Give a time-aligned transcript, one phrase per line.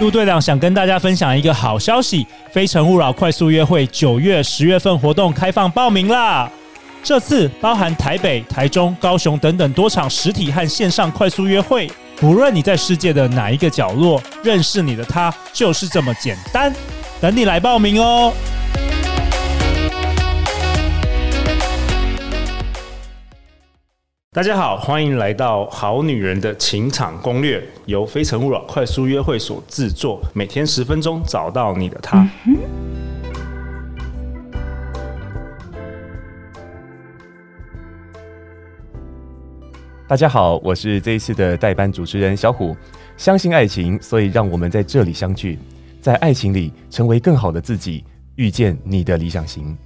[0.00, 6.50] 陆队长想跟大家分享一个好消息：非诚勿扰快速约会九月、十月份活动开放报名啦！
[7.04, 16.72] 这次包含台北、台中、高雄等等多场实体和线上快速约会，不论你在世界的哪一个角落，认识你的他就是这么简单。
[17.20, 18.32] 等你来报名哦！
[24.34, 32.26] 大家好，欢迎来到《好女人的情场攻略》，由非诚勿扰快速约会所制作，每天十分钟，找到你的他。
[40.08, 42.74] 大家好，我是这一次的代班主持人小虎。
[43.18, 45.58] 相信爱情，所以让我们在这里相聚，
[46.00, 48.02] 在爱情里成为更好的自己，
[48.36, 49.76] 遇见你的理想型。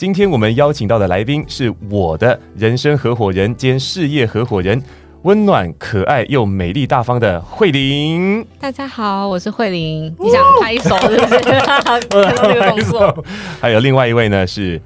[0.00, 4.82] 今天我们邀请到的来宾是我的人生合伙人兼事业合伙人，
[5.24, 8.42] 温暖、可爱又美丽大方的慧玲。
[8.58, 10.16] 大家好，我是慧玲。
[10.18, 11.38] 你想拍手是不是？
[11.60, 12.00] 看
[12.32, 13.24] 到这个动作。
[13.60, 14.80] 还有另外一位呢，是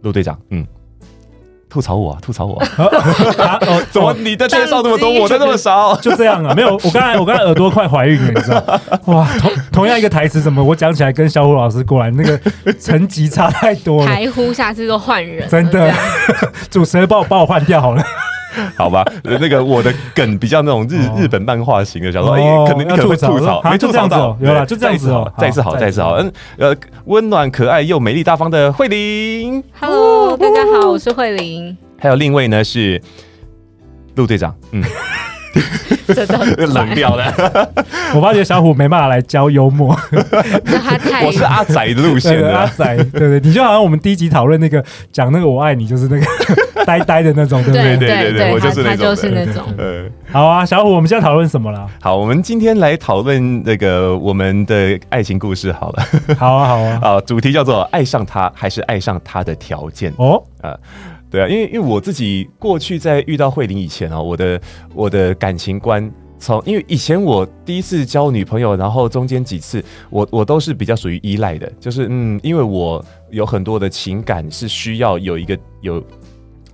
[0.00, 0.40] 陆队长。
[0.48, 0.66] 嗯。
[1.70, 2.58] 吐槽我，吐槽我！
[3.40, 5.96] 啊哦、怎么你的介绍那么多，我的那么少？
[6.02, 6.52] 就这样啊？
[6.54, 8.80] 没有，我刚才我刚才耳朵快怀孕了，你知道？
[9.06, 12.38] 哇，同同样一个台词，怎么我讲起来跟小虎老师过来那个
[12.74, 14.06] 层级差太多了？
[14.06, 15.94] 台呼下次都换人，真的，
[16.68, 18.02] 主持人帮我帮我换掉好了。
[18.76, 33.00] 好吧，那个我的梗比较那种日、哦、日本漫画型的，想说哎、欸，可能你可能会吐槽，没吐槽到，有了，就这样子哦，再次好，再次好，嗯，呃，温暖、可爱又美丽大方的慧玲，Hello，大家好，我是慧玲，还有另一位呢是
[34.16, 34.82] 陆队长，嗯。
[36.26, 37.32] 真的冷掉了。
[38.14, 39.96] 我发觉小虎没办法来教幽默，
[41.24, 47.96] 我是阿仔的路线的，阿仔，对对，你就好像我们第一集讨论那个讲那个我爱你，就是那个呆呆的那种，对不对？
[47.96, 49.62] 对对对，我就是那种，就是那种。
[49.78, 51.86] 嗯，好啊，小虎，我们现在讨论什么了？
[52.00, 55.70] 好，我们今天来讨论那个我们的爱情故事。
[55.72, 56.02] 好了，
[56.36, 60.12] 好啊，好啊，啊，主题叫做爱上他还是爱上他的条件？
[60.16, 60.76] 哦，啊。
[61.30, 64.60] 对啊，因为因为我自己过去在遇到慧玲以前啊，我的
[64.94, 76.02] 我的感情观从因为以前我第一次交女朋友，然后中间几次我我都是比较属于依赖的，就是嗯，因为我有很多的情感是需要有一个有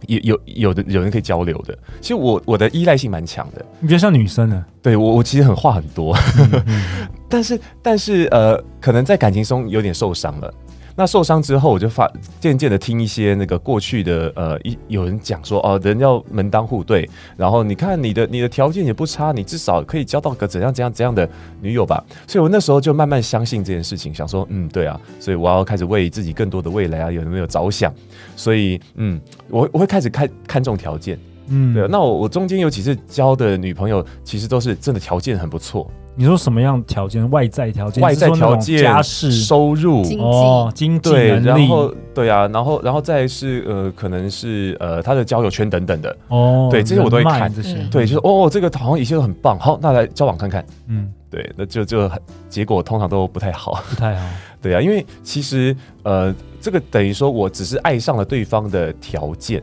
[0.07, 1.77] 有有有的有人可以交流的。
[2.01, 4.65] 其实我我的依赖性蛮强的，你比较像女生呢？
[4.81, 10.55] 对我我其实很话很多，嗯嗯 但是但是呃，可能在感情中有点受伤了。
[10.97, 21.29] 那受伤之后，我就发渐渐的听一些那个过去的呃一有人讲说哦，人要门当户对，然后你看你的你的条件也不差，你至少可以交到个怎样怎样怎样的
[21.61, 22.03] 女友吧。
[22.27, 27.93] 所以我那时候就慢慢相信这件事情，想说嗯对啊，所以我要开始为自己更多的未来啊有没有着想。
[28.35, 29.21] 所以嗯，
[29.51, 31.19] 我我会开始看看重条件，
[31.49, 31.87] 嗯，对。
[31.89, 35.91] 那我我中间有几次交的女朋友，其实都是真的条件很不错。
[36.19, 37.29] 你说什么样条件？
[37.31, 38.03] 外在条件？
[38.03, 38.79] 外在条件？
[38.79, 40.03] 家世、收入。
[40.19, 46.17] 哦，经济能力，然后对啊，然后然后再是呃，可能是呃，他的交友圈等等的。
[46.29, 47.53] 哦，对，这些我都会看。
[47.55, 52.11] 这些，对，就是哦，这个好像一切都很棒，好，那来交往看看，嗯，对，那就就
[52.49, 54.27] 结果通常都不太好，不太好，
[54.63, 59.63] 对啊，因为其实呃，这个等于说我只是爱上了对方的条件，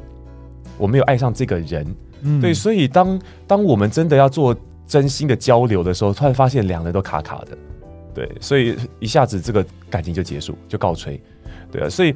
[0.77, 4.55] 我没有爱上这个人，嗯，对，所以当当我们真的要做。
[4.87, 7.57] 真心的交流的时候，突然发现两人都卡卡的，
[8.13, 11.21] 对，所以一下子这个感情就结束，就告吹，
[11.71, 12.13] 对啊，所以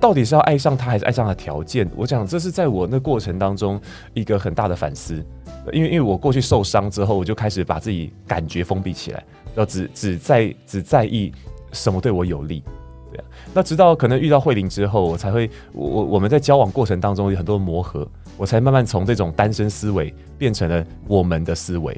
[0.00, 1.90] 到底是要爱上他，还是爱上他条件？
[1.96, 3.80] 我讲这是在我那过程当中
[4.12, 5.24] 一个很大的反思，
[5.72, 11.32] 因为因为我过去受伤之后，我就开始把自己感觉封闭起来，然后只只在只在意
[11.72, 12.62] 什么对我有利，
[13.52, 18.06] 那直到可能遇到慧玲之后，我才会我我我们在交往过程当中有很多磨合。
[18.36, 21.96] 我才慢慢从这种单身思维变成了我们的思维，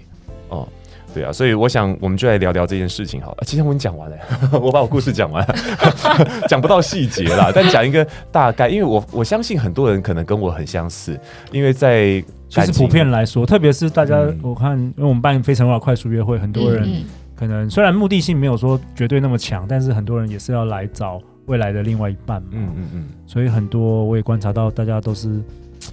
[0.51, 0.69] 哦，
[1.15, 3.39] 对啊，所以我想我们就来聊聊这件事情好了。
[3.47, 4.17] 其实我已经讲完了，
[4.61, 5.57] 我把我故事讲完了，
[6.47, 11.19] 讲不到细节啦，但讲一个大概，因为我我相信很多人可能跟我很相似，
[11.51, 17.03] 因为在其实普遍来说，特别是大家，嗯、我看因为我们办非诚勿扰快速约会，很多人
[17.37, 25.41] 可能虽然目的性没有说绝对那么强，但是很多人也是要来找未来的另外一半嘛，嗯嗯嗯，所以很多我也观察到大家都是。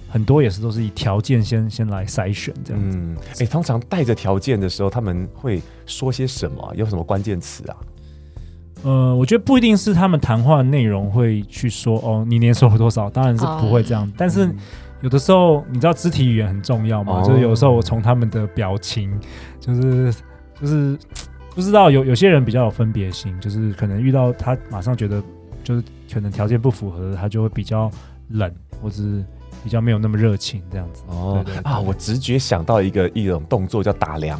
[0.08, 2.98] 很多也是都是以条件先先来筛选这样子。
[2.98, 6.72] 嗯，哎、欸，通常带着条件的时候，他们会说些什么？
[6.74, 7.76] 有什么关键词啊？
[8.82, 13.10] 呃，我觉得不一定是他们谈话的内容会去说哦，你年收入多少？
[13.10, 14.04] 当然是不会这样。
[14.04, 14.50] 哦、但是
[15.02, 17.20] 有的时候，你知道肢体语言很重要嘛？
[17.20, 19.12] 哦、就是有时候我从他们的表情，
[19.60, 20.14] 就是
[20.60, 20.98] 就是
[21.54, 25.22] 不知道有有些人比较有分别心，就是可能遇到他马上觉得
[25.62, 27.90] 就是可能条件不符合，他就会比较
[28.28, 28.52] 冷，
[28.82, 29.24] 或者是。
[29.62, 34.38] 比较没有那么热情这样子哦，对对对啊，我直觉想到一个一种动作叫打量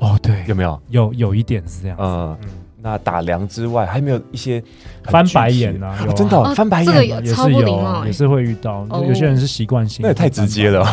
[0.00, 0.82] 哦，对，有没有？
[0.88, 1.96] 有有一点是这样。
[2.00, 2.36] 嗯，
[2.82, 4.60] 那打量之外，还没有一些
[5.04, 5.96] 翻白眼啊？
[6.16, 8.84] 真的翻白眼也是有，也是会遇到。
[9.06, 10.84] 有些人是习惯性，那也太直接了。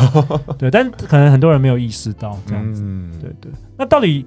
[0.60, 2.84] 对，但可能很多人没有意识到这样子。
[3.20, 3.52] 对对。
[3.76, 4.24] 那到底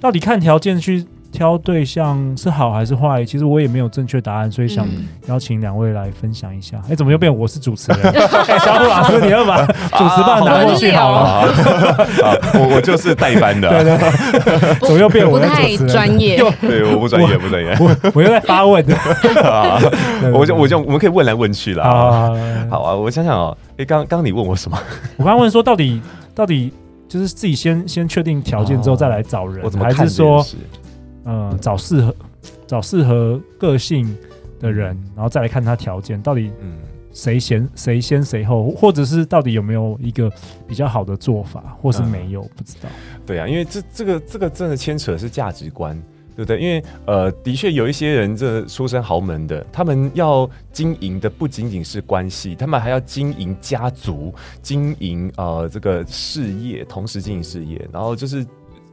[0.00, 1.06] 到底看条件去？
[1.32, 3.22] 挑对象是好还是坏？
[3.22, 4.86] 其实我也没有正确答案，所以想
[5.28, 6.78] 邀请两位来分享一下。
[6.84, 8.14] 哎、嗯， 怎么又变我是主持人？
[8.58, 11.18] 小虎老师，你要把主持棒拿过去好了。
[11.18, 13.68] 啊、我我就是代班的。
[13.68, 15.76] 对对对，怎么又变我的主持人？
[15.76, 16.38] 不太专业。
[16.62, 17.76] 对，我不专业，不专业。
[17.80, 18.82] 我我又在发问。
[20.32, 22.32] 我就我就我们可以问来问去啦。
[22.70, 23.54] 好啊，我想想哦。
[23.76, 24.78] 哎，刚刚你问我什么？
[25.18, 26.00] 我刚刚问说，到底
[26.34, 26.72] 到底
[27.08, 30.44] 就是自己先先确定条件之后再来找人，还是说？
[31.28, 32.14] 嗯，找适合
[32.68, 34.16] 找适合个性
[34.60, 36.78] 的人，然后再来看他条件到底，嗯，
[37.12, 40.30] 谁先谁先谁后，或者是到底有没有一个
[40.68, 42.88] 比较好的做法，或是没有，嗯、不知道。
[43.26, 46.00] 对啊，因为这这个这个真的牵扯的是价值观，
[46.36, 46.60] 对不对？
[46.60, 58.46] 因为呃，的确有一些人这出身豪门的，他们要经营的不仅仅是关系，他们还要经营家族，经营呃这个事业，同时经营事业，然后就是。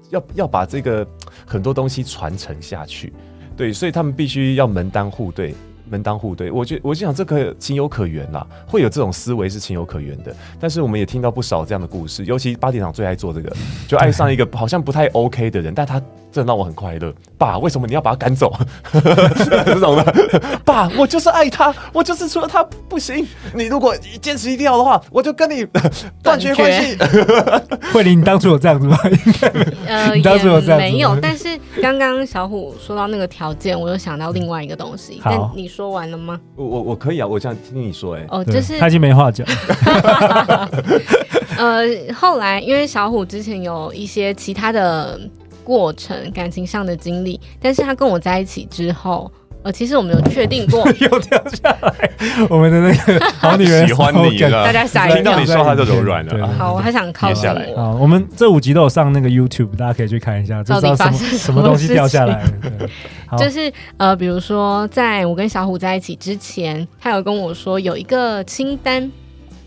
[0.09, 1.07] 要要把这个
[1.43, 3.11] 很多东西传承下去，
[3.57, 5.55] 对，所以他们必须要门当户对。
[5.89, 10.35] 门当户对，我觉我就想这个情有可原啦，会有这种思维是情有可原的。
[10.59, 13.53] 但是我们也听到不少这样的故事，尤其八点档最爱做这个，
[13.87, 15.99] 就爱上一个好像不太 OK 的人，但他
[16.31, 17.13] 真的让我很快乐。
[17.37, 18.51] 爸，为什么你要把他赶走？
[18.91, 23.27] 这种的， 爸，我就是爱他，我就是除了他不行。
[23.53, 25.65] 你如果坚持一定要的话，我就跟你
[26.23, 26.97] 断绝关系。
[27.91, 28.97] 慧玲，你当初有这样子吗？
[29.85, 31.15] 呃，你当初有这样子没有。
[31.21, 35.21] 但是刚刚小虎说到那个条件，我又想到另外一个东西。
[35.23, 35.93] 但你说。
[35.93, 36.39] 完了吗？
[36.55, 38.27] 我我我可以啊，我想听你说哎、欸。
[38.29, 39.45] 哦，就是他已经没话讲。
[41.57, 41.83] 呃，
[42.15, 45.19] 后来因为小虎之前有一些其他的
[45.63, 49.31] 过程，感情上的经历，但是他跟我在一起之后，
[49.63, 50.87] 呃，其实我们有确定过。
[50.99, 52.11] 又掉下来，
[52.49, 56.47] 我们的那个好女人喜欢你了，大家吓一听到你说话就柔软了。
[56.57, 57.63] 好，我还想靠下来。
[57.75, 62.43] 啊，我们这五集都有上那个 YouTube，大家可以去看一下，到底发生什么东西掉下来。
[63.39, 69.09] 就是呃，比如说，在我跟小虎在一起之前，他有跟我说有一个清单，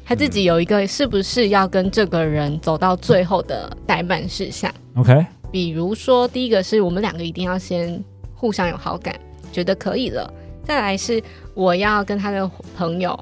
[0.05, 4.71] 他自己有一个是不是要跟这个人走到最后的待办事项。
[4.95, 8.01] OK，比如说第一个是我们两个一定要先
[8.35, 9.15] 互相有好感。
[9.57, 10.31] 觉得可以了，
[10.63, 11.23] 再来是
[11.55, 13.19] 我要跟他的朋友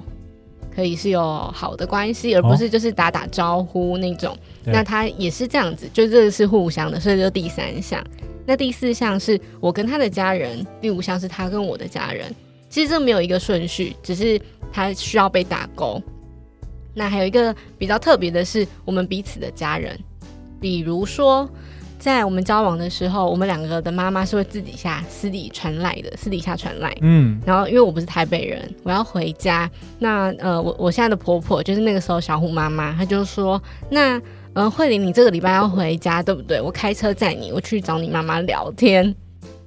[0.75, 1.23] 可以是有
[1.55, 4.33] 好的关系，而不是就是打打招呼那种。
[4.33, 8.05] 哦、那他也是这样子，就这个是互相的，所以就第三项。
[8.45, 12.35] 那第四项是我跟他的家人，第五项是他跟我的家人。
[12.69, 14.41] 其实这没有一个顺序，只是
[14.73, 16.03] 他需要被打勾。
[16.95, 19.97] 那还有一个比较特别的是，我们彼此的家人，
[20.61, 21.49] 比如说。
[22.05, 26.95] 在我们交往的时候，我们两个的妈妈是会自底下私底传来的，私底下传来。
[27.01, 29.71] 嗯，然后因为我不是台北人，我要回家。
[29.99, 33.59] 那呃，我我现在的婆婆就是那个时候小虎妈妈，她就说
[33.91, 34.21] ：“那
[34.53, 36.61] 呃，慧玲，你这个礼拜要回家，对不对？
[36.61, 39.15] 我开车载你，我去找你妈妈聊天，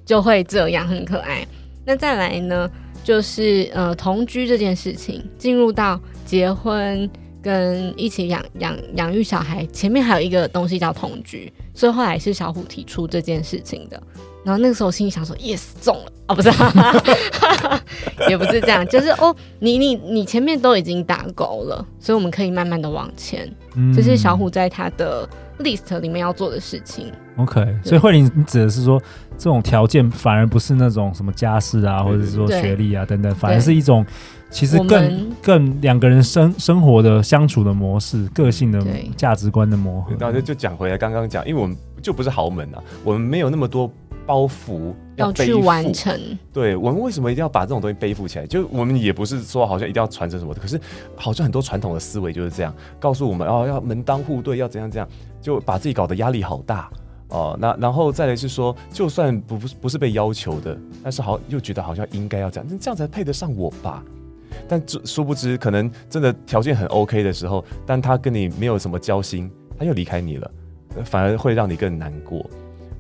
[0.06, 1.44] 就会这样很可爱。”
[1.84, 2.70] 那再来呢，
[3.04, 7.10] 就是呃，同居这件事情，进入到结婚。
[7.40, 14.02] 跟一起养养养育小孩，前面还有一个东西叫同居，所以后来是小虎提出这件事情的。
[14.44, 16.50] 然后那个时候我心里想说，yes 中了哦，不是，
[18.30, 23.48] 也不是这样，就是哦，你你你前面都已经打勾了，所以我们可以慢慢的往前。
[23.76, 25.28] 嗯，这是小虎在他的
[25.60, 27.12] list 里面要做的事情。
[27.36, 29.00] OK，所以慧玲，你指的是说
[29.38, 34.04] 这种条件反而不是那种什么家世啊，或者是说学历啊等等，反而是一种。
[34.50, 38.82] 其实更们更两个人生生活的相处的模式、个性的
[39.18, 40.16] 价值观的磨合。
[40.18, 41.67] 然后就就讲回来，刚刚讲，因为我们
[42.02, 43.92] 就不是豪门啊，我们没有那么多
[44.26, 46.20] 包袱要，要去完成。
[46.54, 48.46] 对，我们为什么一定要把这种东西背负起来？
[48.46, 50.80] 就我们也不是说好像一定要传承什么的，可是
[51.16, 55.08] 好像很多传统的思维就是这样，告诉我们哦，要门当户对，要怎样怎样，
[55.42, 56.90] 就把自己搞得压力好大
[57.30, 57.58] 哦。
[57.60, 64.04] 那然后再来是说，就算不不是被要求的，但是好又觉得好像应该要这样，那这样才配得上我吧。
[64.68, 70.52] 但殊不知，可能真的条件很 OK 的时候，但他跟你没有什么交心，他又离开你了，
[71.04, 72.46] 反而会让你更难过。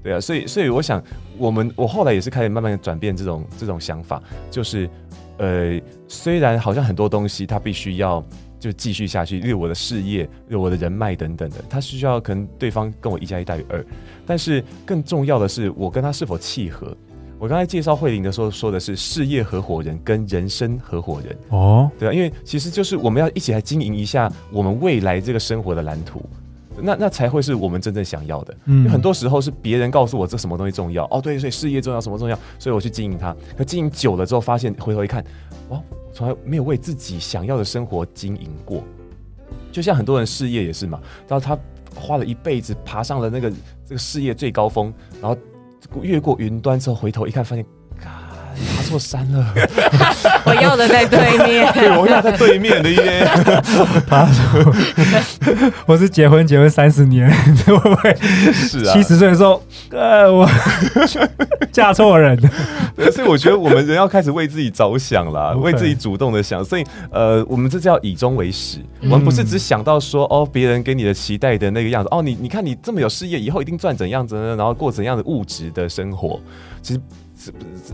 [0.04, 1.04] 对啊，所以所以我想，
[1.38, 4.90] 我们我后来也是开始慢慢转变这种这种想法，就是
[5.38, 8.24] 呃，虽然好像很多东西它必须要
[8.60, 13.86] 就继续下去，例如我的事业，例如我的人脉等等的，他需要可能对方跟我一加一大于二，
[14.26, 16.96] 但是更重要的是，我跟他是否契合。
[17.40, 26.20] 我刚才介绍慧玲的时候说的是事业合伙人跟人生合伙人哦，对啊，因为其实就是我们要一起来经营一下我们未来这个生活的蓝图，
[26.82, 28.58] 那那才会是我们真正想要的。
[28.66, 33.36] 嗯，很多时候是别人告诉我这什么东西重要哦，对，所以事业重要，什么重要，所以我去经营它。
[33.58, 35.24] 可经营久了之后，发现回头一看，
[35.70, 35.82] 哇，
[36.14, 38.84] 从来没有为自己想要的生活经营过。
[39.72, 41.58] 就像很多人事业也是嘛，然后他
[41.96, 43.50] 花了一辈子爬上了那个
[43.86, 45.38] 这个事业最高峰，然后
[46.02, 47.66] 越过云端之后，回头一看，发现。
[48.88, 49.54] 爬错山了，
[50.46, 53.28] 我要的在对面， 对，我要在对面的耶。
[54.08, 54.74] 爬错，
[55.86, 57.30] 我是结婚结婚三十年，
[57.66, 58.16] 会不会？
[58.54, 60.48] 是啊，七十岁的时候，呃，我
[61.72, 62.38] 嫁错人。
[62.96, 65.60] 对，所以我觉得我们人要开始为自己着想了，Okay.
[65.60, 66.64] 为自己主动的想。
[66.64, 74.56] 所以，呃，我们这叫以终为始，嗯、我们不是只想到说，哦，别人给你的期待的那个样子，哦，你你看你这么有事业，以后一定赚怎样子呢？
[74.56, 76.40] 然后过怎样的物质的生活，
[76.82, 77.02] 其实。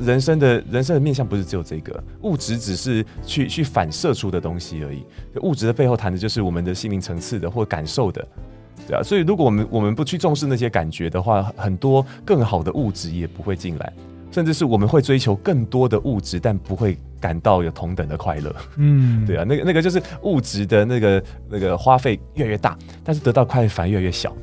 [0.01, 5.03] 人生的人生的面向不是只有这个，物质只是去去反射出的东西而已。
[5.41, 8.27] 物质的背后谈的就是我们的心灵层次的或感受的，
[8.87, 9.01] 对啊。
[9.03, 13.93] 所以如果我们我们不去重视那些感觉的话，很多更好的物质也不会进来，
[14.31, 18.55] 甚至是我们会追求更多的物质，但不会感到有同等的快乐。
[18.77, 24.35] 嗯， 对啊，那个那个就是物质的那个那个花费越来越大，但是得到快乐反而越来越小。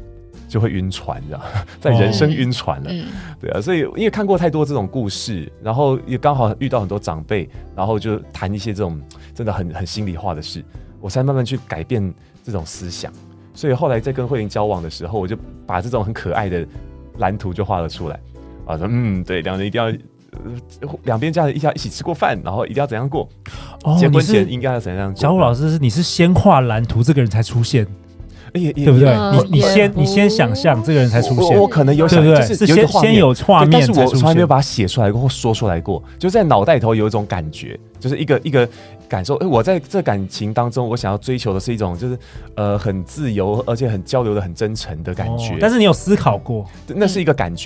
[0.51, 1.41] 就会晕船，知 道
[1.81, 3.05] 在人生晕船了，哦、
[3.41, 9.01] 对啊，所以因为看过太多这种故事，然后也刚好遇到很多长辈，然后就谈一些这种
[9.33, 10.65] 真的很很心里话的事，
[11.01, 13.13] 我才慢慢去改变这种思想。
[13.55, 16.67] 所以后来在跟慧玲交往的时候，我就把这种很可爱的
[17.19, 18.19] 蓝图就画了出来。
[18.67, 19.93] 啊，说嗯，对，两人一定要
[21.05, 23.29] 两边家人一定要一起吃过饭，然后一定要怎样过，
[23.85, 25.15] 哦、结婚前应该要怎样？
[25.15, 27.87] 小虎老师是你是先画蓝图，这个人才出现。
[28.53, 29.15] 对不对？
[29.49, 38.69] 你你先你先想象这个人才出现，我可能有想，对是先先有画面，但是我从来没有把它写出来过或说出来过，就在脑袋里头有一种感觉，就是一个一个
[39.09, 39.35] 感受。
[39.37, 42.19] 哎，我在这感情当中，我想要追求的是一种，就是
[42.55, 45.57] 呃很自由，而且很交流的很真诚的感觉。
[45.61, 47.61] 但是你有思考过，那是一个感觉。